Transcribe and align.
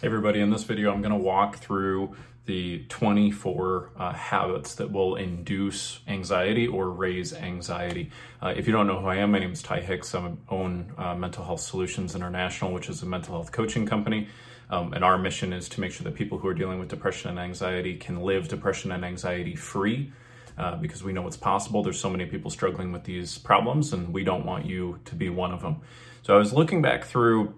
Hey 0.00 0.06
everybody, 0.06 0.38
in 0.38 0.50
this 0.50 0.62
video 0.62 0.92
I'm 0.92 1.02
going 1.02 1.10
to 1.10 1.18
walk 1.18 1.56
through 1.56 2.14
the 2.46 2.84
24 2.88 3.90
uh, 3.96 4.12
habits 4.12 4.76
that 4.76 4.92
will 4.92 5.16
induce 5.16 5.98
anxiety 6.06 6.68
or 6.68 6.88
raise 6.90 7.34
anxiety. 7.34 8.12
Uh, 8.40 8.54
if 8.56 8.68
you 8.68 8.72
don't 8.72 8.86
know 8.86 9.00
who 9.00 9.08
I 9.08 9.16
am, 9.16 9.32
my 9.32 9.40
name 9.40 9.50
is 9.50 9.60
Ty 9.60 9.80
Hicks. 9.80 10.14
I 10.14 10.34
own 10.50 10.94
uh, 10.96 11.16
Mental 11.16 11.44
Health 11.44 11.62
Solutions 11.62 12.14
International, 12.14 12.72
which 12.72 12.88
is 12.88 13.02
a 13.02 13.06
mental 13.06 13.34
health 13.34 13.50
coaching 13.50 13.86
company. 13.86 14.28
Um, 14.70 14.92
and 14.92 15.02
our 15.02 15.18
mission 15.18 15.52
is 15.52 15.68
to 15.70 15.80
make 15.80 15.90
sure 15.90 16.04
that 16.04 16.14
people 16.14 16.38
who 16.38 16.46
are 16.46 16.54
dealing 16.54 16.78
with 16.78 16.88
depression 16.88 17.30
and 17.30 17.40
anxiety 17.40 17.96
can 17.96 18.20
live 18.20 18.46
depression 18.46 18.92
and 18.92 19.04
anxiety 19.04 19.56
free. 19.56 20.12
Uh, 20.56 20.76
because 20.76 21.02
we 21.02 21.12
know 21.12 21.26
it's 21.26 21.36
possible. 21.36 21.82
There's 21.82 22.00
so 22.00 22.10
many 22.10 22.26
people 22.26 22.50
struggling 22.50 22.90
with 22.90 23.04
these 23.04 23.38
problems, 23.38 23.92
and 23.92 24.12
we 24.12 24.24
don't 24.24 24.44
want 24.44 24.66
you 24.66 25.00
to 25.06 25.14
be 25.14 25.28
one 25.28 25.52
of 25.52 25.60
them. 25.60 25.82
So 26.22 26.34
I 26.34 26.38
was 26.38 26.52
looking 26.52 26.82
back 26.82 27.04
through 27.04 27.54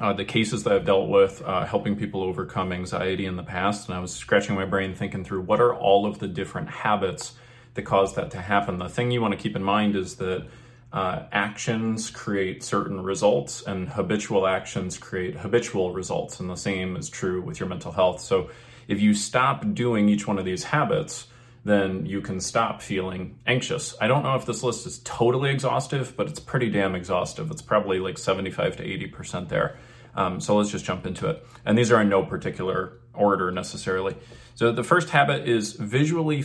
uh, 0.00 0.12
the 0.12 0.24
cases 0.24 0.64
that 0.64 0.72
I've 0.72 0.84
dealt 0.84 1.08
with 1.08 1.42
uh, 1.42 1.64
helping 1.64 1.96
people 1.96 2.22
overcome 2.22 2.72
anxiety 2.72 3.26
in 3.26 3.36
the 3.36 3.42
past. 3.42 3.88
And 3.88 3.96
I 3.96 4.00
was 4.00 4.12
scratching 4.12 4.54
my 4.54 4.64
brain 4.64 4.94
thinking 4.94 5.24
through 5.24 5.42
what 5.42 5.60
are 5.60 5.74
all 5.74 6.06
of 6.06 6.18
the 6.18 6.28
different 6.28 6.68
habits 6.68 7.34
that 7.74 7.82
cause 7.82 8.14
that 8.14 8.30
to 8.32 8.40
happen. 8.40 8.78
The 8.78 8.88
thing 8.88 9.10
you 9.10 9.20
want 9.20 9.32
to 9.32 9.38
keep 9.38 9.56
in 9.56 9.62
mind 9.62 9.94
is 9.96 10.16
that 10.16 10.46
uh, 10.92 11.24
actions 11.32 12.08
create 12.08 12.62
certain 12.62 13.02
results, 13.02 13.62
and 13.62 13.88
habitual 13.88 14.46
actions 14.46 14.96
create 14.96 15.34
habitual 15.34 15.92
results. 15.92 16.38
And 16.38 16.48
the 16.48 16.56
same 16.56 16.96
is 16.96 17.08
true 17.08 17.42
with 17.42 17.58
your 17.58 17.68
mental 17.68 17.90
health. 17.90 18.20
So 18.20 18.50
if 18.86 19.00
you 19.00 19.12
stop 19.12 19.74
doing 19.74 20.08
each 20.08 20.26
one 20.28 20.38
of 20.38 20.44
these 20.44 20.62
habits, 20.62 21.26
then 21.64 22.04
you 22.04 22.20
can 22.20 22.40
stop 22.40 22.82
feeling 22.82 23.38
anxious. 23.46 23.94
I 24.00 24.06
don't 24.06 24.22
know 24.22 24.36
if 24.36 24.44
this 24.44 24.62
list 24.62 24.86
is 24.86 25.00
totally 25.04 25.50
exhaustive, 25.50 26.14
but 26.16 26.28
it's 26.28 26.40
pretty 26.40 26.68
damn 26.68 26.94
exhaustive. 26.94 27.50
It's 27.50 27.62
probably 27.62 27.98
like 27.98 28.18
75 28.18 28.76
to 28.76 28.82
80% 28.84 29.48
there. 29.48 29.78
Um, 30.14 30.40
so 30.40 30.56
let's 30.56 30.70
just 30.70 30.84
jump 30.84 31.06
into 31.06 31.28
it. 31.28 31.44
And 31.64 31.76
these 31.76 31.90
are 31.90 32.00
in 32.00 32.08
no 32.08 32.22
particular 32.24 32.98
order 33.14 33.50
necessarily. 33.50 34.14
So 34.56 34.70
the 34.70 34.84
first 34.84 35.10
habit 35.10 35.48
is 35.48 35.72
visually 35.72 36.44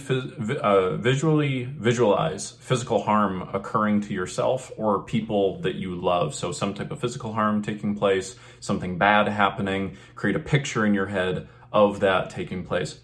uh, 0.61 0.95
visually 0.95 1.65
visualize 1.65 2.51
physical 2.51 3.03
harm 3.03 3.47
occurring 3.53 4.01
to 4.01 4.13
yourself 4.13 4.71
or 4.77 5.03
people 5.03 5.61
that 5.61 5.75
you 5.75 5.95
love. 5.95 6.33
So 6.33 6.51
some 6.51 6.73
type 6.73 6.89
of 6.91 6.99
physical 6.99 7.33
harm 7.33 7.61
taking 7.61 7.95
place, 7.95 8.35
something 8.61 8.97
bad 8.97 9.27
happening. 9.27 9.97
Create 10.15 10.35
a 10.35 10.39
picture 10.39 10.85
in 10.85 10.95
your 10.95 11.05
head 11.05 11.47
of 11.71 11.99
that 11.99 12.31
taking 12.31 12.65
place. 12.65 12.99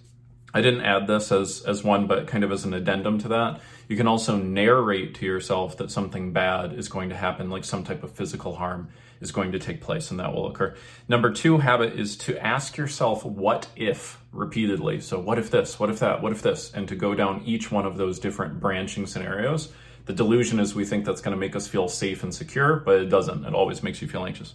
I 0.55 0.61
didn't 0.61 0.85
add 0.85 1.05
this 1.05 1.33
as, 1.33 1.63
as 1.67 1.83
one, 1.83 2.07
but 2.07 2.27
kind 2.27 2.45
of 2.45 2.49
as 2.49 2.63
an 2.63 2.73
addendum 2.73 3.19
to 3.19 3.27
that. 3.27 3.59
You 3.89 3.97
can 3.97 4.07
also 4.07 4.37
narrate 4.37 5.15
to 5.15 5.25
yourself 5.25 5.75
that 5.77 5.91
something 5.91 6.31
bad 6.31 6.71
is 6.71 6.87
going 6.87 7.09
to 7.09 7.15
happen, 7.15 7.49
like 7.49 7.65
some 7.65 7.83
type 7.83 8.03
of 8.03 8.13
physical 8.13 8.55
harm 8.55 8.87
is 9.19 9.33
going 9.33 9.51
to 9.51 9.59
take 9.59 9.81
place 9.81 10.11
and 10.11 10.19
that 10.21 10.33
will 10.33 10.47
occur. 10.47 10.73
Number 11.09 11.29
two 11.29 11.57
habit 11.57 11.99
is 11.99 12.15
to 12.19 12.41
ask 12.41 12.77
yourself, 12.77 13.25
what 13.25 13.67
if 13.75 14.17
repeatedly? 14.31 15.01
So, 15.01 15.19
what 15.19 15.39
if 15.39 15.51
this? 15.51 15.77
What 15.77 15.89
if 15.89 15.99
that? 15.99 16.21
What 16.21 16.31
if 16.31 16.41
this? 16.41 16.71
And 16.73 16.87
to 16.87 16.95
go 16.95 17.13
down 17.15 17.43
each 17.45 17.69
one 17.69 17.85
of 17.85 17.97
those 17.97 18.17
different 18.17 18.61
branching 18.61 19.07
scenarios. 19.07 19.73
The 20.05 20.13
delusion 20.13 20.61
is 20.61 20.73
we 20.73 20.85
think 20.85 21.03
that's 21.03 21.19
going 21.19 21.35
to 21.35 21.39
make 21.39 21.57
us 21.57 21.67
feel 21.67 21.89
safe 21.89 22.23
and 22.23 22.33
secure, 22.33 22.77
but 22.77 23.01
it 23.01 23.09
doesn't. 23.09 23.43
It 23.43 23.53
always 23.53 23.83
makes 23.83 24.01
you 24.01 24.07
feel 24.07 24.25
anxious. 24.25 24.53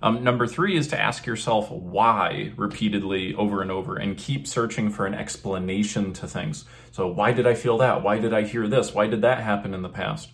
Um, 0.00 0.22
number 0.22 0.46
three 0.46 0.76
is 0.76 0.88
to 0.88 1.00
ask 1.00 1.26
yourself 1.26 1.70
why 1.70 2.52
repeatedly 2.56 3.34
over 3.34 3.62
and 3.62 3.70
over 3.70 3.96
and 3.96 4.16
keep 4.16 4.46
searching 4.46 4.90
for 4.90 5.06
an 5.06 5.14
explanation 5.14 6.12
to 6.14 6.28
things. 6.28 6.64
So, 6.92 7.08
why 7.08 7.32
did 7.32 7.46
I 7.46 7.54
feel 7.54 7.78
that? 7.78 8.02
Why 8.02 8.18
did 8.18 8.32
I 8.32 8.42
hear 8.42 8.68
this? 8.68 8.94
Why 8.94 9.08
did 9.08 9.22
that 9.22 9.40
happen 9.40 9.74
in 9.74 9.82
the 9.82 9.88
past? 9.88 10.30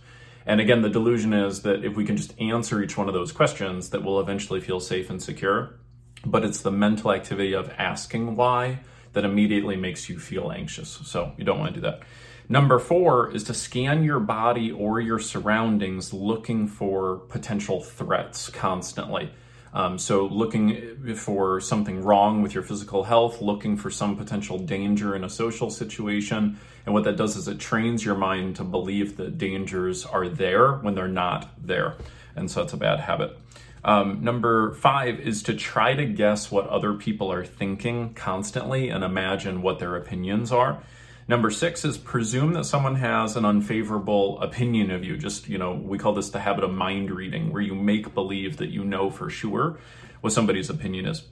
And 0.47 0.61
again, 0.61 0.83
the 0.83 0.91
delusion 0.91 1.33
is 1.33 1.63
that 1.63 1.83
if 1.83 1.97
we 1.97 2.05
can 2.05 2.19
just 2.19 2.39
answer 2.39 2.83
each 2.83 2.99
one 2.99 3.09
of 3.09 3.15
those 3.15 3.33
questions, 3.33 3.91
that 3.91 4.05
we'll 4.05 4.21
eventually 4.21 4.61
feel 4.61 4.81
safe 4.81 5.09
and 5.09 5.23
secure. 5.23 5.79
But 6.27 6.45
it's 6.45 6.61
the 6.61 6.71
mental 6.71 7.13
activity 7.13 7.55
of 7.55 7.73
asking 7.79 8.37
why 8.37 8.81
that 9.15 9.25
immediately 9.25 9.77
makes 9.77 10.11
you 10.11 10.19
feel 10.19 10.53
anxious. 10.53 10.91
So, 11.05 11.33
you 11.39 11.45
don't 11.45 11.59
want 11.59 11.75
to 11.75 11.81
do 11.81 11.87
that. 11.87 12.03
Number 12.51 12.79
four 12.79 13.35
is 13.35 13.45
to 13.45 13.55
scan 13.55 14.05
your 14.05 14.21
body 14.21 14.71
or 14.71 15.01
your 15.01 15.19
surroundings 15.19 16.13
looking 16.13 16.69
for 16.69 17.17
potential 17.31 17.81
threats 17.81 18.51
constantly. 18.51 19.31
Um, 19.75 19.99
so, 19.99 20.27
looking 20.27 21.17
for 21.17 21.61
something 21.61 22.01
wrong 22.03 22.43
with 22.43 22.55
your 22.55 22.63
physical 22.63 23.03
health, 23.03 23.43
looking 23.43 23.77
for 23.77 23.91
some 23.91 24.17
potential 24.17 24.57
danger 24.57 25.17
in 25.17 25.25
a 25.25 25.29
social 25.29 25.69
situation. 25.69 26.61
And 26.87 26.95
what 26.95 27.03
that 27.05 27.17
does 27.17 27.37
is 27.37 27.49
it 27.49 27.59
trains 27.59 28.05
your 28.05 28.15
mind 28.15 28.57
to 28.57 28.65
believe 28.65 29.17
that 29.17 29.37
dangers 29.37 30.07
are 30.07 30.29
there 30.29 30.75
when 30.75 30.95
they're 30.95 31.09
not 31.09 31.51
there. 31.61 31.97
And 32.37 32.49
so, 32.49 32.63
it's 32.63 32.73
a 32.73 32.77
bad 32.77 33.01
habit. 33.01 33.37
Um, 33.85 34.23
number 34.23 34.75
five 34.75 35.19
is 35.19 35.43
to 35.43 35.55
try 35.55 35.95
to 35.95 36.07
guess 36.07 36.53
what 36.53 36.69
other 36.69 36.95
people 36.95 37.33
are 37.33 37.45
thinking 37.45 38.15
constantly 38.15 38.89
and 38.89 39.03
imagine 39.03 39.61
what 39.61 39.81
their 39.81 39.97
opinions 39.97 40.53
are. 40.53 40.83
Number 41.27 41.51
six 41.51 41.85
is 41.85 41.97
presume 41.97 42.53
that 42.53 42.65
someone 42.65 42.97
has 42.97 43.37
an 43.37 43.45
unfavorable 43.45 44.41
opinion 44.43 44.91
of 44.91 45.05
you. 45.05 45.17
Just, 45.17 45.49
you 45.49 45.57
know, 45.57 45.73
we 45.73 45.99
call 45.99 46.13
this 46.13 46.31
the 46.31 46.41
habit 46.41 46.65
of 46.65 46.73
mind 46.73 47.11
reading, 47.11 47.53
where 47.53 47.63
you 47.63 47.75
make 47.75 48.13
believe 48.13 48.59
that 48.59 48.69
you 48.69 48.85
know 48.85 49.11
for 49.11 49.31
sure 49.31 49.79
what 50.21 50.33
somebody's 50.33 50.69
opinion 50.69 51.07
is. 51.07 51.23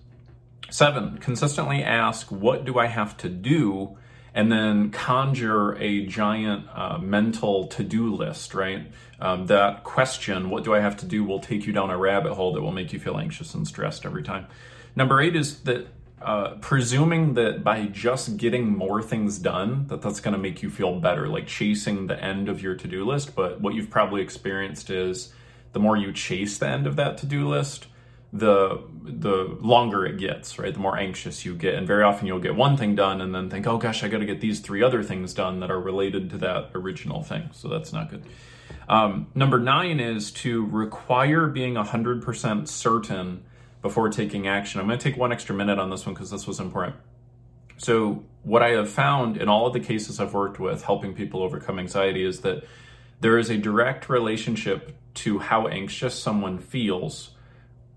Seven, 0.71 1.19
consistently 1.19 1.83
ask, 1.83 2.29
what 2.29 2.65
do 2.65 2.79
I 2.79 2.87
have 2.87 3.17
to 3.19 3.29
do? 3.29 3.99
And 4.35 4.51
then 4.51 4.91
conjure 4.91 5.75
a 5.75 6.07
giant 6.07 6.67
uh, 6.75 6.97
mental 6.97 7.67
to 7.67 7.85
do 7.85 8.15
list, 8.15 8.55
right? 8.55 8.91
Um, 9.21 9.47
that 9.49 9.85
question, 9.85 10.49
what 10.49 10.65
do 10.65 10.75
I 10.75 10.81
have 10.81 10.97
to 10.99 11.07
do, 11.07 11.23
will 11.23 11.41
take 11.41 11.67
you 11.67 11.73
down 11.75 11.91
a 11.91 11.99
rabbit 11.99 12.33
hole 12.33 12.55
that 12.55 12.63
will 12.63 12.73
make 12.73 12.95
you 12.95 12.99
feel 12.99 13.19
anxious 13.19 13.53
and 13.53 13.69
stressed 13.69 14.07
every 14.07 14.23
time. 14.23 14.47
Number 14.97 15.21
eight 15.21 15.37
is 15.37 15.61
that 15.65 15.89
uh, 16.25 16.57
presuming 16.61 17.35
that 17.35 17.65
by 17.65 17.87
just 17.87 18.37
getting 18.37 18.77
more 18.77 19.03
things 19.03 19.39
done 19.39 19.87
that 19.89 20.03
that's 20.03 20.21
going 20.21 20.33
to 20.33 20.39
make 20.39 20.63
you 20.63 20.71
feel 20.71 20.99
better 21.01 21.29
like 21.29 21.47
chasing 21.47 22.07
the 22.07 22.23
end 22.23 22.49
of 22.49 22.63
your 22.63 22.75
to-do 22.75 23.05
list. 23.05 23.35
But 23.35 23.61
what 23.61 23.75
you've 23.75 23.91
probably 23.91 24.23
experienced 24.23 24.91
is 24.91 25.33
the 25.73 25.81
more 25.81 25.97
you 25.97 26.13
chase 26.13 26.59
the 26.59 26.69
end 26.69 26.87
of 26.87 26.97
that 26.97 27.19
to-do 27.19 27.49
list 27.49 27.87
the 28.33 28.83
the 29.03 29.59
longer 29.61 30.07
it 30.07 30.17
gets 30.17 30.59
right? 30.59 30.73
The 30.73 30.81
more 30.81 30.97
anxious 30.97 31.45
you 31.45 31.55
get. 31.55 31.75
And 31.75 31.87
very 31.87 32.03
often 32.03 32.27
you'll 32.27 32.41
get 32.41 32.55
one 32.55 32.77
thing 32.77 32.95
done 32.95 33.21
and 33.21 33.35
then 33.35 33.51
think 33.51 33.67
oh 33.67 33.77
gosh 33.77 34.03
i 34.03 34.09
got 34.09 34.19
to 34.19 34.25
get 34.25 34.41
these 34.41 34.61
three 34.61 34.83
other 34.83 35.03
things 35.03 35.35
done 35.35 35.61
that 35.61 35.71
are 35.71 35.81
related 35.81 36.31
to 36.31 36.39
that 36.39 36.71
original 36.75 37.23
thing. 37.23 37.51
So 37.53 37.69
that's 37.69 37.93
not 37.93 38.11
good. 38.11 38.25
Um, 38.89 39.29
number 39.35 39.59
nine 39.59 40.01
is 40.01 40.31
to 40.33 40.67
require 40.67 41.47
being 41.47 41.75
100% 41.75 42.69
certain 42.69 43.45
before 43.83 44.09
taking 44.09 44.47
action. 44.47 44.81
I'm 44.81 44.87
going 44.87 44.99
to 44.99 45.03
take 45.03 45.19
one 45.19 45.33
extra 45.33 45.55
minute 45.55 45.79
on 45.79 45.91
this 45.91 46.07
one 46.07 46.15
because 46.15 46.31
this 46.31 46.47
was 46.47 46.61
important. 46.61 46.97
So, 47.77 48.25
what 48.45 48.63
I 48.63 48.71
have 48.71 48.89
found 48.89 49.37
in 49.37 49.49
all 49.49 49.67
of 49.67 49.73
the 49.73 49.81
cases 49.81 50.21
I've 50.21 50.35
worked 50.35 50.59
with 50.59 50.85
helping 50.85 51.15
people 51.15 51.43
overcome 51.43 51.79
anxiety 51.79 52.25
is 52.25 52.41
that 52.41 52.65
there 53.21 53.39
is 53.39 53.51
a 53.51 53.57
direct 53.57 54.09
relationship 54.09 54.97
to 55.15 55.41
how 55.41 55.69
anxious 55.69 56.21
someone 56.21 56.59
feels 56.59 57.31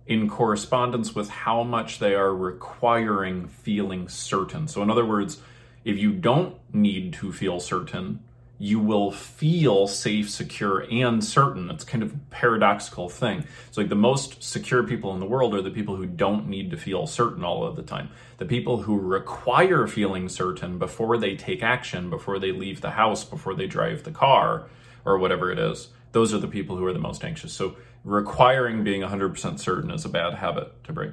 in 0.06 0.30
correspondence 0.30 1.16
with 1.16 1.30
how 1.30 1.64
much 1.64 1.98
they 2.00 2.14
are 2.14 2.36
requiring 2.36 3.48
feeling 3.48 4.08
certain. 4.08 4.68
So, 4.68 4.82
in 4.82 4.90
other 4.90 5.06
words, 5.06 5.40
if 5.84 5.98
you 5.98 6.14
don't 6.14 6.56
need 6.74 7.14
to 7.14 7.32
feel 7.32 7.60
certain, 7.60 8.22
you 8.58 8.80
will 8.80 9.12
feel 9.12 9.88
safe, 9.88 10.30
secure, 10.30 10.86
and 10.90 11.24
certain. 11.24 11.70
It's 11.70 11.84
kind 11.84 12.04
of 12.04 12.14
a 12.14 12.18
paradoxical 12.30 13.10
thing. 13.10 13.46
It's 13.68 13.78
like 13.78 13.90
the 13.90 13.96
most 13.96 14.42
secure 14.44 14.84
people 14.84 15.14
in 15.14 15.20
the 15.20 15.26
world 15.26 15.54
are 15.54 15.62
the 15.62 15.72
people 15.72 15.96
who 15.98 16.06
don't 16.06 16.48
need 16.48 16.72
to 16.72 16.78
feel 16.78 17.06
certain 17.06 17.44
all 17.44 17.66
of 17.66 17.76
the 17.76 17.84
time. 17.84 18.10
The 18.38 18.46
people 18.46 18.84
who 18.84 18.98
require 18.98 19.88
feeling 19.88 20.30
certain 20.30 20.78
before 20.78 21.18
they 21.18 21.36
take 21.36 21.64
action, 21.64 22.10
before 22.10 22.40
they 22.40 22.52
leave 22.52 22.82
the 22.82 22.92
hows, 22.92 23.26
before 23.26 23.56
they 23.56 23.68
drive 23.68 24.04
the 24.04 24.12
car, 24.12 24.70
or 25.06 25.18
whatever 25.18 25.52
it 25.52 25.60
is, 25.60 25.90
those 26.14 26.34
are 26.34 26.40
the 26.40 26.48
people 26.48 26.78
who 26.78 26.86
are 26.86 26.94
the 26.94 27.00
most 27.00 27.24
anxious. 27.24 27.54
So 27.54 27.76
requiring 28.04 28.84
being 28.84 29.02
100% 29.02 29.60
certain 29.60 29.92
is 29.92 30.06
a 30.06 30.10
bad 30.10 30.36
habit 30.36 30.84
to 30.86 30.94
break. 30.94 31.12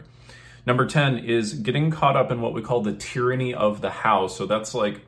Number 0.65 0.87
10 0.87 1.19
is 1.19 1.55
getting 1.55 1.91
caught 1.91 2.17
up 2.17 2.31
in 2.31 2.41
what 2.41 2.55
we 2.55 2.63
call 2.63 2.83
the 2.83 2.93
tyranny 2.93 3.53
of 3.53 3.81
the 3.81 3.91
house. 3.91 4.37
So 4.37 4.47
that's 4.47 4.75
like 4.75 5.01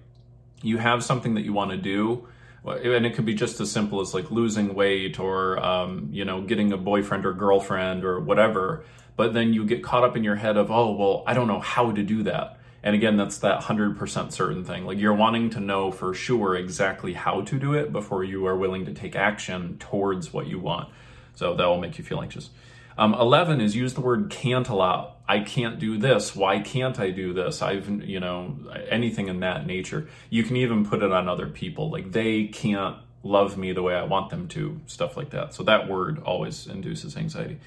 you 0.64 0.78
have 0.78 1.04
something 1.04 1.34
that 1.34 1.44
you 1.44 1.52
want 1.52 1.70
to 1.70 1.76
do 1.76 2.26
and 2.64 3.04
it 3.04 3.14
could 3.14 3.26
be 3.26 3.34
just 3.34 3.60
as 3.60 3.70
simple 3.70 4.00
as 4.00 4.14
like 4.14 4.30
losing 4.30 4.74
weight 4.74 5.20
or 5.20 5.62
um, 5.62 6.08
you 6.10 6.24
know 6.24 6.42
getting 6.42 6.72
a 6.72 6.76
boyfriend 6.76 7.26
or 7.26 7.32
girlfriend 7.32 8.04
or 8.04 8.20
whatever 8.20 8.84
but 9.16 9.34
then 9.34 9.52
you 9.52 9.64
get 9.64 9.82
caught 9.82 10.02
up 10.02 10.16
in 10.16 10.24
your 10.24 10.36
head 10.36 10.56
of 10.56 10.70
oh 10.70 10.92
well 10.92 11.22
i 11.26 11.34
don't 11.34 11.48
know 11.48 11.60
how 11.60 11.90
to 11.92 12.02
do 12.02 12.22
that. 12.22 12.58
And 12.82 12.94
again 12.94 13.16
that's 13.16 13.38
that 13.38 13.62
100% 13.62 14.32
certain 14.32 14.62
thing. 14.62 14.84
Like 14.84 14.98
you're 14.98 15.14
wanting 15.14 15.50
to 15.50 15.60
know 15.60 15.90
for 15.90 16.12
sure 16.12 16.54
exactly 16.54 17.14
how 17.14 17.40
to 17.42 17.58
do 17.58 17.72
it 17.72 17.92
before 17.92 18.24
you 18.24 18.46
are 18.46 18.56
willing 18.56 18.84
to 18.84 18.92
take 18.92 19.16
action 19.16 19.78
towards 19.78 20.34
what 20.34 20.46
you 20.46 20.58
want. 20.58 20.90
So 21.34 21.54
that 21.54 21.64
will 21.64 21.80
make 21.80 21.96
you 21.96 22.04
feel 22.04 22.20
anxious 22.20 22.50
um, 22.96 23.14
11 23.14 23.60
is 23.60 23.74
use 23.74 23.94
the 23.94 24.00
word 24.00 24.30
can't 24.30 24.68
a 24.68 24.74
lot. 24.74 25.18
I 25.26 25.40
can't 25.40 25.78
do 25.78 25.98
this. 25.98 26.36
Why 26.36 26.60
can't 26.60 27.00
I 27.00 27.10
do 27.10 27.32
this? 27.32 27.62
I've, 27.62 27.88
you 28.04 28.20
know, 28.20 28.56
anything 28.88 29.28
in 29.28 29.40
that 29.40 29.66
nature. 29.66 30.08
You 30.30 30.44
can 30.44 30.56
even 30.56 30.84
put 30.84 31.02
it 31.02 31.10
on 31.10 31.28
other 31.28 31.46
people. 31.46 31.90
Like 31.90 32.12
they 32.12 32.46
can't 32.46 32.96
love 33.22 33.56
me 33.56 33.72
the 33.72 33.82
way 33.82 33.94
I 33.94 34.04
want 34.04 34.30
them 34.30 34.48
to, 34.48 34.80
stuff 34.86 35.16
like 35.16 35.30
that. 35.30 35.54
So 35.54 35.62
that 35.64 35.88
word 35.88 36.22
always 36.24 36.66
induces 36.66 37.16
anxiety. 37.16 37.58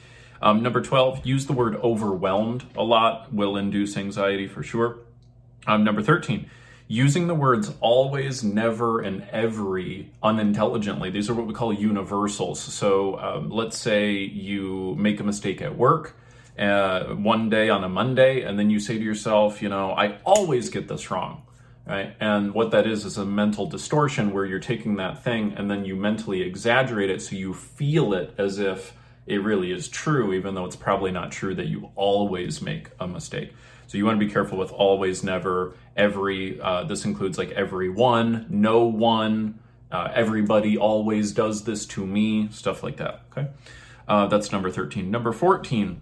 Um, 0.42 0.62
number 0.62 0.82
12, 0.82 1.26
use 1.26 1.48
the 1.48 1.54
word 1.54 1.76
overwhelmed 1.78 2.64
a 2.76 2.84
lot, 2.84 3.34
will 3.34 3.58
induce 3.58 3.98
anxiety 3.98 4.48
for 4.48 4.62
sure. 4.62 5.00
Um, 5.66 5.84
number 5.84 6.04
13, 6.04 6.48
using 6.88 7.28
the 7.28 7.36
words 7.36 7.74
always, 7.82 8.44
never, 8.44 9.02
and 9.02 9.28
every 9.32 10.12
unintelligently. 10.24 11.10
These 11.10 11.30
are 11.30 11.34
what 11.34 11.48
we 11.48 11.54
call 11.54 11.74
universals. 11.74 12.60
So 12.60 13.20
um, 13.20 13.50
let's 13.50 13.78
say 13.78 14.14
you 14.14 14.96
make 14.98 15.20
a 15.20 15.24
mistake 15.24 15.62
at 15.62 15.78
work. 15.78 16.16
Uh, 16.58 17.14
one 17.16 17.50
day 17.50 17.70
on 17.70 17.84
a 17.84 17.90
Monday, 17.90 18.42
and 18.42 18.58
then 18.58 18.70
you 18.70 18.80
say 18.80 18.98
to 18.98 19.04
yourself, 19.04 19.62
you 19.62 19.70
know, 19.70 19.92
I 19.92 20.18
always 20.26 20.70
get 20.70 20.88
this 20.88 21.12
wrong 21.12 21.44
right? 21.88 22.16
And 22.20 22.54
what 22.54 22.72
that 22.72 22.86
is 22.86 23.06
is 23.06 23.18
a 23.18 23.26
mental 23.26 23.66
distortion 23.66 24.32
where 24.34 24.46
you're 24.46 24.60
taking 24.60 24.98
that 24.98 25.24
thing 25.24 25.54
and 25.56 25.72
then 25.72 25.86
you 25.86 25.96
mentally 25.96 26.42
exaggerate 26.42 27.10
it 27.10 27.22
so 27.22 27.36
you 27.36 27.54
feel 27.54 28.14
it 28.14 28.34
as 28.38 28.60
if 28.60 28.94
it 29.26 29.44
really 29.44 29.72
is 29.72 29.88
true, 29.88 30.34
even 30.34 30.54
though 30.54 30.66
it's 30.66 30.76
probably 30.76 31.12
not 31.12 31.32
true 31.32 31.56
that 31.56 31.68
you 31.68 31.90
always 31.96 32.62
make 32.62 32.90
a 33.00 33.08
mistake. 33.08 33.54
So 33.88 33.98
you 33.98 34.06
want 34.06 34.20
to 34.20 34.26
be 34.26 34.32
careful 34.32 34.58
with 34.58 34.72
always, 34.72 35.24
never, 35.24 35.74
every. 35.96 36.62
Uh, 36.62 36.84
this 36.84 37.06
includes 37.06 37.38
like 37.38 37.52
everyone, 37.52 38.46
no 38.50 38.86
one, 38.86 39.60
uh, 39.92 40.12
everybody 40.14 40.78
always 40.78 41.32
does 41.32 41.64
this 41.64 41.86
to 41.88 42.06
me, 42.06 42.50
stuff 42.52 42.84
like 42.84 42.98
that. 42.98 43.22
Okay, 43.32 43.48
uh, 44.08 44.28
that's 44.28 44.52
number 44.52 44.70
thirteen. 44.70 45.10
Number 45.10 45.32
fourteen, 45.32 46.02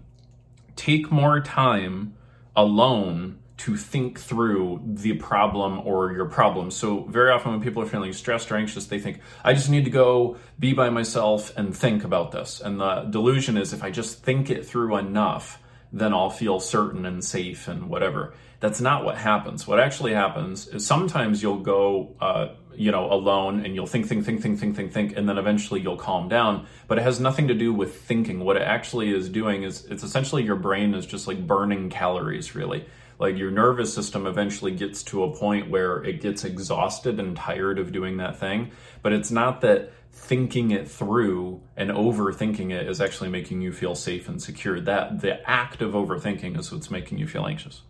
take 0.74 1.10
more 1.10 1.40
time 1.40 2.14
alone 2.54 3.38
to 3.58 3.74
think 3.74 4.20
through 4.20 4.82
the 4.84 5.14
problem 5.14 5.80
or 5.86 6.12
your 6.12 6.26
problem. 6.26 6.70
So 6.70 7.04
very 7.04 7.30
often 7.30 7.52
when 7.52 7.62
people 7.62 7.82
are 7.82 7.86
feeling 7.86 8.12
stressed 8.12 8.52
or 8.52 8.56
anxious, 8.56 8.86
they 8.86 8.98
think, 8.98 9.20
I 9.42 9.54
just 9.54 9.70
need 9.70 9.86
to 9.86 9.90
go 9.90 10.36
be 10.58 10.74
by 10.74 10.90
myself 10.90 11.56
and 11.56 11.74
think 11.74 12.04
about 12.04 12.32
this. 12.32 12.60
And 12.60 12.78
the 12.78 13.04
delusion 13.08 13.56
is 13.56 13.72
if 13.72 13.82
I 13.82 13.90
just 13.90 14.22
think 14.22 14.50
it 14.50 14.66
through 14.66 14.96
enough, 14.96 15.58
then 15.92 16.12
I'll 16.12 16.30
feel 16.30 16.60
certain 16.60 17.06
and 17.06 17.24
safe 17.24 17.68
and 17.68 17.88
whatever. 17.88 18.34
That's 18.60 18.80
not 18.80 19.04
what 19.04 19.18
happens. 19.18 19.66
What 19.66 19.80
actually 19.80 20.14
happens 20.14 20.66
is 20.68 20.86
sometimes 20.86 21.42
you'll 21.42 21.60
go, 21.60 22.14
uh, 22.20 22.48
you 22.78 22.90
know, 22.90 23.10
alone 23.12 23.64
and 23.64 23.74
you'll 23.74 23.86
think, 23.86 24.06
think, 24.06 24.24
think, 24.24 24.40
think, 24.40 24.58
think, 24.58 24.76
think, 24.76 24.92
think, 24.92 25.16
and 25.16 25.28
then 25.28 25.38
eventually 25.38 25.80
you'll 25.80 25.96
calm 25.96 26.28
down. 26.28 26.66
But 26.88 26.98
it 26.98 27.02
has 27.02 27.20
nothing 27.20 27.48
to 27.48 27.54
do 27.54 27.72
with 27.72 28.00
thinking. 28.02 28.40
What 28.40 28.56
it 28.56 28.62
actually 28.62 29.14
is 29.14 29.28
doing 29.28 29.62
is 29.62 29.84
it's 29.86 30.02
essentially 30.02 30.42
your 30.42 30.56
brain 30.56 30.94
is 30.94 31.06
just 31.06 31.26
like 31.26 31.46
burning 31.46 31.90
calories, 31.90 32.54
really 32.54 32.86
like 33.18 33.36
your 33.36 33.50
nervous 33.50 33.92
system 33.94 34.26
eventually 34.26 34.72
gets 34.72 35.02
to 35.04 35.22
a 35.22 35.34
point 35.34 35.70
where 35.70 36.04
it 36.04 36.20
gets 36.20 36.44
exhausted 36.44 37.18
and 37.18 37.36
tired 37.36 37.78
of 37.78 37.92
doing 37.92 38.18
that 38.18 38.38
thing. 38.38 38.70
But 39.02 39.12
it's 39.12 39.30
not 39.30 39.60
that 39.62 39.92
thinking 40.12 40.70
it 40.70 40.88
through 40.88 41.62
and 41.76 41.90
overthinking 41.90 42.72
it 42.72 42.88
is 42.88 43.00
actually 43.00 43.30
making 43.30 43.60
you 43.60 43.72
feel 43.72 43.94
safe 43.94 44.28
and 44.28 44.40
secure. 44.40 44.80
That 44.80 45.20
the 45.20 45.48
act 45.48 45.82
of 45.82 45.92
overthinking 45.92 46.58
is 46.58 46.72
what's 46.72 46.90
making 46.90 47.18
you 47.18 47.26
feel 47.26 47.46
anxious. 47.46 47.82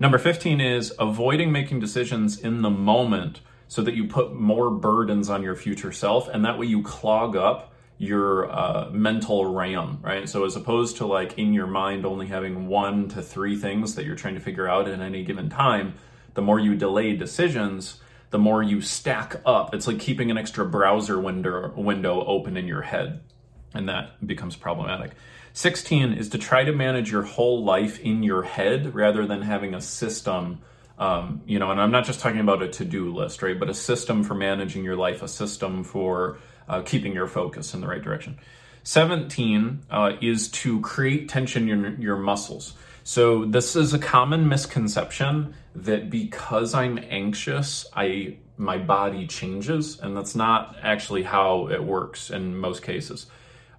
Number 0.00 0.18
15 0.18 0.60
is 0.60 0.92
avoiding 0.98 1.50
making 1.50 1.80
decisions 1.80 2.38
in 2.38 2.62
the 2.62 2.70
moment 2.70 3.40
so 3.68 3.82
that 3.82 3.94
you 3.94 4.06
put 4.06 4.34
more 4.34 4.70
burdens 4.70 5.30
on 5.30 5.42
your 5.42 5.54
future 5.54 5.92
self 5.92 6.28
and 6.28 6.44
that 6.44 6.58
way 6.58 6.66
you 6.66 6.82
clog 6.82 7.36
up 7.36 7.72
your 7.98 8.50
uh, 8.50 8.88
mental 8.90 9.44
RAM, 9.46 9.98
right? 10.02 10.28
So 10.28 10.44
as 10.44 10.56
opposed 10.56 10.98
to 10.98 11.06
like 11.06 11.38
in 11.38 11.52
your 11.52 11.66
mind 11.66 12.06
only 12.06 12.28
having 12.28 12.68
one 12.68 13.08
to 13.10 13.22
three 13.22 13.56
things 13.56 13.96
that 13.96 14.04
you're 14.04 14.16
trying 14.16 14.34
to 14.34 14.40
figure 14.40 14.68
out 14.68 14.88
at 14.88 15.00
any 15.00 15.24
given 15.24 15.50
time, 15.50 15.94
the 16.34 16.42
more 16.42 16.60
you 16.60 16.76
delay 16.76 17.16
decisions, 17.16 18.00
the 18.30 18.38
more 18.38 18.62
you 18.62 18.80
stack 18.80 19.40
up. 19.44 19.74
It's 19.74 19.86
like 19.86 19.98
keeping 19.98 20.30
an 20.30 20.38
extra 20.38 20.64
browser 20.64 21.18
window 21.18 21.72
window 21.76 22.24
open 22.24 22.56
in 22.56 22.68
your 22.68 22.82
head, 22.82 23.20
and 23.74 23.88
that 23.88 24.24
becomes 24.24 24.54
problematic. 24.54 25.12
16 25.54 26.12
is 26.12 26.28
to 26.28 26.38
try 26.38 26.62
to 26.62 26.72
manage 26.72 27.10
your 27.10 27.22
whole 27.22 27.64
life 27.64 27.98
in 27.98 28.22
your 28.22 28.42
head 28.42 28.94
rather 28.94 29.26
than 29.26 29.42
having 29.42 29.74
a 29.74 29.80
system 29.80 30.60
um, 30.98 31.42
you 31.46 31.58
know, 31.58 31.70
and 31.70 31.80
I'm 31.80 31.90
not 31.90 32.04
just 32.04 32.20
talking 32.20 32.40
about 32.40 32.62
a 32.62 32.68
to-do 32.68 33.14
list, 33.14 33.42
right? 33.42 33.58
But 33.58 33.70
a 33.70 33.74
system 33.74 34.24
for 34.24 34.34
managing 34.34 34.84
your 34.84 34.96
life, 34.96 35.22
a 35.22 35.28
system 35.28 35.84
for 35.84 36.38
uh, 36.68 36.82
keeping 36.82 37.12
your 37.12 37.26
focus 37.26 37.72
in 37.72 37.80
the 37.80 37.86
right 37.86 38.02
direction. 38.02 38.38
17 38.82 39.80
uh, 39.90 40.12
is 40.20 40.48
to 40.48 40.80
create 40.80 41.28
tension 41.28 41.68
in 41.68 41.80
your, 41.80 41.94
your 41.94 42.16
muscles. 42.16 42.74
So 43.04 43.44
this 43.44 43.76
is 43.76 43.94
a 43.94 43.98
common 43.98 44.48
misconception 44.48 45.54
that 45.74 46.10
because 46.10 46.74
I'm 46.74 46.98
anxious, 46.98 47.86
I 47.94 48.38
my 48.56 48.76
body 48.76 49.26
changes, 49.28 50.00
and 50.00 50.16
that's 50.16 50.34
not 50.34 50.76
actually 50.82 51.22
how 51.22 51.68
it 51.68 51.82
works 51.82 52.30
in 52.30 52.56
most 52.56 52.82
cases. 52.82 53.26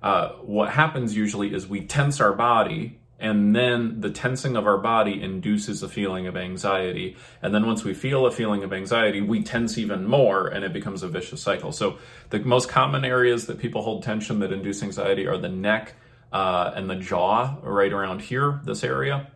Uh, 0.02 0.30
what 0.42 0.70
happens 0.70 1.16
usually 1.16 1.54
is 1.54 1.68
we 1.68 1.86
tense 1.86 2.22
our 2.22 2.32
body 2.32 2.98
and 3.20 3.54
then 3.54 4.00
the 4.00 4.10
tensing 4.10 4.56
of 4.56 4.66
our 4.66 4.78
body 4.78 5.22
induces 5.22 5.84
a 5.84 5.90
feeling 5.90 6.26
of 6.28 6.38
anxiety. 6.38 7.18
And 7.42 7.54
then 7.54 7.66
once 7.66 7.84
we 7.84 7.94
feel 7.94 8.26
a 8.26 8.32
feeling 8.32 8.64
of 8.64 8.72
anxiety, 8.72 9.22
we 9.22 9.44
tense 9.44 9.78
even 9.78 10.08
more 10.08 10.48
and 10.48 10.64
it 10.64 10.72
becomes 10.72 11.04
a 11.04 11.10
vicious 11.10 11.42
cycle. 11.42 11.72
So, 11.72 11.98
the 12.30 12.40
most 12.40 12.70
common 12.70 13.04
areas 13.04 13.48
that 13.48 13.60
people 13.60 13.82
hold 13.82 14.04
tension 14.04 14.40
that 14.40 14.54
induce 14.54 14.82
anxiety 14.82 15.28
are 15.28 15.38
the 15.38 15.50
neck 15.50 15.96
uh, 16.32 16.72
and 16.76 16.90
the 16.90 16.96
jaw, 16.96 17.58
right 17.62 17.92
around 17.92 18.22
here, 18.22 18.62
this 18.64 18.84
area. 18.84 19.28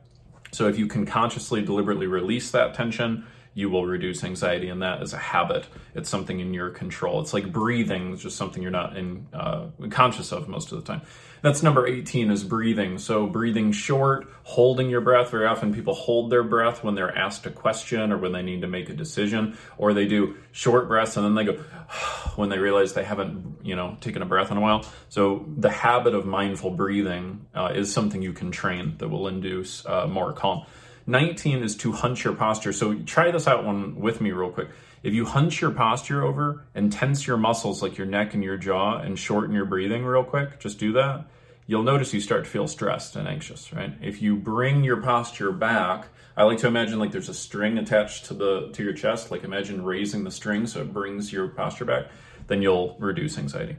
So, 0.51 0.67
if 0.69 0.77
you 0.77 0.87
can 0.87 1.05
consciously, 1.05 1.61
deliberately 1.61 2.07
release 2.07 2.51
that 2.51 2.73
tension, 2.75 3.25
you 3.53 3.69
will 3.69 3.85
reduce 3.85 4.23
anxiety, 4.23 4.69
and 4.69 4.81
that 4.81 5.01
is 5.01 5.13
a 5.13 5.17
habit. 5.17 5.65
It's 5.93 6.09
something 6.09 6.39
in 6.39 6.53
your 6.53 6.69
control. 6.69 7.21
It's 7.21 7.33
like 7.33 7.51
breathing, 7.51 8.13
it's 8.13 8.23
just 8.23 8.37
something 8.37 8.61
you're 8.61 8.71
not 8.71 8.97
in 8.97 9.27
uh, 9.33 9.67
conscious 9.89 10.31
of 10.31 10.47
most 10.47 10.71
of 10.71 10.83
the 10.83 10.85
time. 10.91 11.01
That's 11.43 11.61
number 11.61 11.85
18 11.85 12.31
is 12.31 12.41
breathing. 12.41 12.97
So 12.97 13.27
breathing 13.27 13.73
short, 13.73 14.29
holding 14.43 14.89
your 14.89 15.01
breath. 15.01 15.29
Very 15.29 15.45
often 15.45 15.73
people 15.73 15.93
hold 15.93 16.31
their 16.31 16.41
breath 16.41 16.85
when 16.85 16.95
they're 16.95 17.15
asked 17.15 17.45
a 17.45 17.49
question 17.49 18.13
or 18.13 18.17
when 18.17 18.31
they 18.31 18.41
need 18.41 18.61
to 18.61 18.67
make 18.67 18.89
a 18.89 18.93
decision, 18.93 19.57
or 19.77 19.93
they 19.93 20.07
do 20.07 20.37
short 20.53 20.87
breaths 20.87 21.17
and 21.17 21.25
then 21.25 21.35
they 21.35 21.43
go 21.43 21.61
when 22.37 22.47
they 22.47 22.59
realize 22.59 22.93
they 22.93 23.03
haven't, 23.03 23.57
you 23.61 23.75
know, 23.75 23.97
taken 23.99 24.21
a 24.21 24.25
breath 24.25 24.51
in 24.51 24.57
a 24.57 24.61
while. 24.61 24.85
So 25.09 25.45
the 25.57 25.69
habit 25.69 26.15
of 26.15 26.25
mindful 26.25 26.71
breathing 26.71 27.45
uh, 27.53 27.73
is 27.75 27.93
something 27.93 28.21
you 28.21 28.33
can 28.33 28.49
train 28.49 28.95
that 28.99 29.09
will 29.09 29.27
induce 29.27 29.85
uh, 29.85 30.07
more 30.07 30.31
calm. 30.31 30.65
19 31.05 31.63
is 31.63 31.75
to 31.77 31.91
hunch 31.91 32.23
your 32.23 32.33
posture. 32.33 32.73
So 32.73 32.95
try 32.99 33.31
this 33.31 33.47
out 33.47 33.65
one 33.65 33.99
with 33.99 34.21
me 34.21 34.31
real 34.31 34.51
quick. 34.51 34.69
If 35.03 35.13
you 35.13 35.25
hunch 35.25 35.59
your 35.59 35.71
posture 35.71 36.23
over 36.23 36.65
and 36.73 36.91
tense 36.91 37.27
your 37.27 37.37
muscles 37.37 37.81
like 37.81 37.97
your 37.97 38.07
neck 38.07 38.33
and 38.33 38.43
your 38.43 38.57
jaw 38.57 38.99
and 38.99 39.19
shorten 39.19 39.53
your 39.53 39.65
breathing 39.65 40.05
real 40.05 40.23
quick, 40.23 40.59
just 40.59 40.79
do 40.79 40.93
that. 40.93 41.25
You'll 41.65 41.83
notice 41.83 42.13
you 42.13 42.19
start 42.19 42.45
to 42.45 42.49
feel 42.49 42.67
stressed 42.67 43.15
and 43.15 43.27
anxious, 43.27 43.71
right? 43.73 43.93
If 44.01 44.21
you 44.21 44.35
bring 44.35 44.83
your 44.83 44.97
posture 44.97 45.51
back, 45.51 46.07
I 46.35 46.43
like 46.43 46.57
to 46.59 46.67
imagine 46.67 46.99
like 46.99 47.11
there's 47.11 47.29
a 47.29 47.33
string 47.33 47.77
attached 47.77 48.25
to 48.25 48.33
the 48.33 48.69
to 48.73 48.83
your 48.83 48.93
chest, 48.93 49.31
like 49.31 49.43
imagine 49.43 49.83
raising 49.83 50.23
the 50.23 50.31
string 50.31 50.67
so 50.67 50.81
it 50.81 50.91
brings 50.91 51.31
your 51.31 51.47
posture 51.47 51.85
back, 51.85 52.07
then 52.47 52.61
you'll 52.61 52.97
reduce 52.99 53.37
anxiety. 53.37 53.77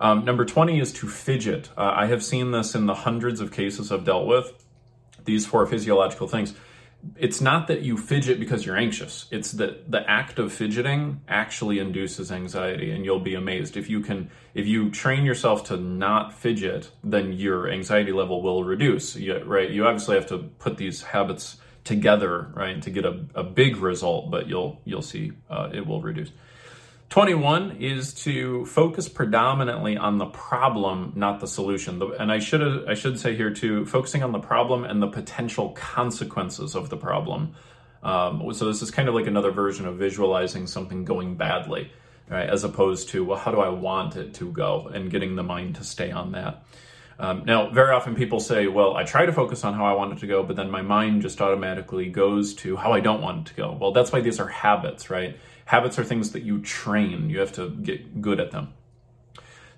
Um, 0.00 0.24
number 0.24 0.44
20 0.44 0.80
is 0.80 0.92
to 0.94 1.08
fidget. 1.08 1.68
Uh, 1.76 1.92
I 1.94 2.06
have 2.06 2.24
seen 2.24 2.52
this 2.52 2.74
in 2.74 2.86
the 2.86 2.94
hundreds 2.94 3.40
of 3.40 3.52
cases 3.52 3.92
I've 3.92 4.04
dealt 4.04 4.26
with, 4.26 4.52
these 5.24 5.46
four 5.46 5.66
physiological 5.66 6.28
things 6.28 6.54
it's 7.16 7.40
not 7.40 7.68
that 7.68 7.82
you 7.82 7.96
fidget 7.96 8.38
because 8.38 8.66
you're 8.66 8.76
anxious. 8.76 9.26
It's 9.30 9.52
that 9.52 9.90
the 9.90 10.08
act 10.08 10.38
of 10.38 10.52
fidgeting 10.52 11.20
actually 11.28 11.78
induces 11.78 12.30
anxiety, 12.30 12.90
and 12.90 13.04
you'll 13.04 13.20
be 13.20 13.34
amazed 13.34 13.76
if 13.76 13.88
you 13.88 14.00
can. 14.00 14.30
If 14.54 14.66
you 14.66 14.90
train 14.90 15.24
yourself 15.24 15.64
to 15.64 15.76
not 15.76 16.34
fidget, 16.34 16.90
then 17.02 17.32
your 17.32 17.70
anxiety 17.70 18.12
level 18.12 18.42
will 18.42 18.64
reduce. 18.64 19.16
You, 19.16 19.42
right? 19.44 19.70
You 19.70 19.86
obviously 19.86 20.16
have 20.16 20.26
to 20.26 20.38
put 20.38 20.76
these 20.76 21.02
habits 21.02 21.56
together, 21.84 22.50
right, 22.54 22.80
to 22.82 22.90
get 22.90 23.04
a, 23.06 23.24
a 23.34 23.44
big 23.44 23.78
result. 23.78 24.30
But 24.30 24.46
you'll 24.48 24.80
you'll 24.84 25.02
see 25.02 25.32
uh, 25.48 25.70
it 25.72 25.86
will 25.86 26.02
reduce. 26.02 26.30
21 27.10 27.78
is 27.80 28.14
to 28.14 28.64
focus 28.66 29.08
predominantly 29.08 29.96
on 29.96 30.18
the 30.18 30.26
problem, 30.26 31.12
not 31.16 31.40
the 31.40 31.46
solution. 31.48 32.00
And 32.20 32.30
I 32.30 32.38
should 32.38 32.88
I 32.88 32.94
should 32.94 33.18
say 33.18 33.34
here 33.34 33.52
too, 33.52 33.84
focusing 33.84 34.22
on 34.22 34.30
the 34.30 34.38
problem 34.38 34.84
and 34.84 35.02
the 35.02 35.08
potential 35.08 35.70
consequences 35.70 36.76
of 36.76 36.88
the 36.88 36.96
problem. 36.96 37.54
Um, 38.04 38.54
so 38.54 38.64
this 38.66 38.80
is 38.80 38.92
kind 38.92 39.08
of 39.08 39.16
like 39.16 39.26
another 39.26 39.50
version 39.50 39.86
of 39.86 39.96
visualizing 39.96 40.68
something 40.68 41.04
going 41.04 41.34
badly, 41.34 41.90
right? 42.28 42.48
As 42.48 42.62
opposed 42.62 43.08
to 43.08 43.24
well, 43.24 43.38
how 43.38 43.50
do 43.50 43.58
I 43.58 43.70
want 43.70 44.14
it 44.14 44.32
to 44.34 44.52
go, 44.52 44.86
and 44.86 45.10
getting 45.10 45.34
the 45.34 45.42
mind 45.42 45.74
to 45.76 45.84
stay 45.84 46.12
on 46.12 46.30
that. 46.32 46.62
Um, 47.20 47.44
now, 47.44 47.68
very 47.68 47.92
often 47.92 48.14
people 48.14 48.40
say, 48.40 48.66
well, 48.66 48.96
I 48.96 49.04
try 49.04 49.26
to 49.26 49.32
focus 49.32 49.62
on 49.62 49.74
how 49.74 49.84
I 49.84 49.92
want 49.92 50.14
it 50.14 50.20
to 50.20 50.26
go, 50.26 50.42
but 50.42 50.56
then 50.56 50.70
my 50.70 50.80
mind 50.80 51.20
just 51.20 51.38
automatically 51.42 52.08
goes 52.08 52.54
to 52.56 52.76
how 52.76 52.92
I 52.92 53.00
don't 53.00 53.20
want 53.20 53.46
it 53.46 53.50
to 53.50 53.54
go. 53.56 53.76
Well, 53.78 53.92
that's 53.92 54.10
why 54.10 54.22
these 54.22 54.40
are 54.40 54.48
habits, 54.48 55.10
right? 55.10 55.36
Habits 55.66 55.98
are 55.98 56.04
things 56.04 56.32
that 56.32 56.44
you 56.44 56.62
train, 56.62 57.28
you 57.28 57.40
have 57.40 57.52
to 57.52 57.68
get 57.68 58.22
good 58.22 58.40
at 58.40 58.52
them. 58.52 58.72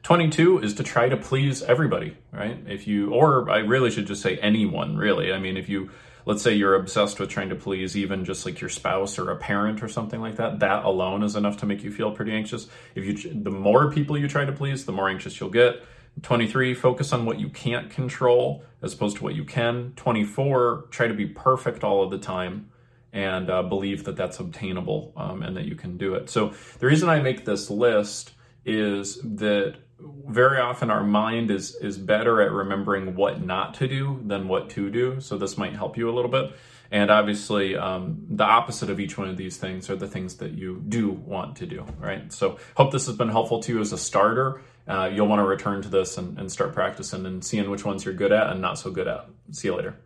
22 0.04 0.60
is 0.60 0.74
to 0.74 0.84
try 0.84 1.08
to 1.08 1.16
please 1.16 1.64
everybody, 1.64 2.16
right? 2.30 2.58
If 2.68 2.86
you, 2.86 3.12
or 3.12 3.50
I 3.50 3.58
really 3.58 3.90
should 3.90 4.06
just 4.06 4.22
say 4.22 4.36
anyone, 4.38 4.96
really. 4.96 5.32
I 5.32 5.40
mean, 5.40 5.56
if 5.56 5.68
you, 5.68 5.90
let's 6.24 6.42
say 6.42 6.54
you're 6.54 6.76
obsessed 6.76 7.18
with 7.18 7.28
trying 7.28 7.48
to 7.48 7.56
please 7.56 7.96
even 7.96 8.24
just 8.24 8.46
like 8.46 8.60
your 8.60 8.70
spouse 8.70 9.18
or 9.18 9.30
a 9.32 9.36
parent 9.36 9.82
or 9.82 9.88
something 9.88 10.20
like 10.20 10.36
that, 10.36 10.60
that 10.60 10.84
alone 10.84 11.24
is 11.24 11.34
enough 11.34 11.56
to 11.58 11.66
make 11.66 11.82
you 11.82 11.90
feel 11.90 12.12
pretty 12.12 12.32
anxious. 12.32 12.68
If 12.94 13.04
you, 13.04 13.34
the 13.34 13.50
more 13.50 13.90
people 13.90 14.16
you 14.16 14.28
try 14.28 14.44
to 14.44 14.52
please, 14.52 14.84
the 14.84 14.92
more 14.92 15.08
anxious 15.08 15.40
you'll 15.40 15.50
get. 15.50 15.82
23, 16.20 16.74
focus 16.74 17.12
on 17.12 17.24
what 17.24 17.40
you 17.40 17.48
can't 17.48 17.90
control 17.90 18.64
as 18.82 18.92
opposed 18.92 19.16
to 19.16 19.24
what 19.24 19.34
you 19.34 19.44
can. 19.44 19.92
24, 19.96 20.86
try 20.90 21.08
to 21.08 21.14
be 21.14 21.26
perfect 21.26 21.82
all 21.82 22.02
of 22.02 22.10
the 22.10 22.18
time 22.18 22.68
and 23.12 23.50
uh, 23.50 23.62
believe 23.62 24.04
that 24.04 24.16
that's 24.16 24.38
obtainable 24.38 25.12
um, 25.16 25.42
and 25.42 25.56
that 25.56 25.64
you 25.64 25.74
can 25.74 25.96
do 25.96 26.14
it. 26.14 26.30
So, 26.30 26.54
the 26.78 26.86
reason 26.86 27.08
I 27.08 27.20
make 27.20 27.44
this 27.44 27.70
list 27.70 28.32
is 28.64 29.18
that 29.22 29.76
very 30.28 30.58
often 30.58 30.90
our 30.90 31.04
mind 31.04 31.50
is 31.50 31.74
is 31.76 31.98
better 31.98 32.40
at 32.40 32.50
remembering 32.52 33.14
what 33.14 33.44
not 33.44 33.74
to 33.74 33.88
do 33.88 34.20
than 34.24 34.48
what 34.48 34.70
to 34.70 34.90
do. 34.90 35.20
So 35.20 35.36
this 35.36 35.58
might 35.58 35.74
help 35.74 35.96
you 35.96 36.08
a 36.08 36.14
little 36.14 36.30
bit. 36.30 36.52
And 36.90 37.10
obviously, 37.10 37.74
um, 37.74 38.26
the 38.28 38.44
opposite 38.44 38.90
of 38.90 39.00
each 39.00 39.16
one 39.16 39.28
of 39.30 39.38
these 39.38 39.56
things 39.56 39.88
are 39.88 39.96
the 39.96 40.06
things 40.06 40.36
that 40.36 40.52
you 40.52 40.82
do 40.86 41.10
want 41.10 41.56
to 41.56 41.66
do, 41.66 41.86
right? 41.98 42.30
So, 42.30 42.58
hope 42.76 42.92
this 42.92 43.06
has 43.06 43.16
been 43.16 43.30
helpful 43.30 43.60
to 43.60 43.72
you 43.72 43.80
as 43.80 43.94
a 43.94 43.98
starter. 43.98 44.60
Uh, 44.86 45.08
you'll 45.10 45.26
want 45.26 45.40
to 45.40 45.46
return 45.46 45.80
to 45.82 45.88
this 45.88 46.18
and, 46.18 46.38
and 46.38 46.52
start 46.52 46.74
practicing 46.74 47.24
and 47.24 47.42
seeing 47.42 47.70
which 47.70 47.86
ones 47.86 48.04
you're 48.04 48.12
good 48.12 48.32
at 48.32 48.48
and 48.48 48.60
not 48.60 48.78
so 48.78 48.90
good 48.90 49.08
at. 49.08 49.26
See 49.52 49.68
you 49.68 49.76
later. 49.76 49.96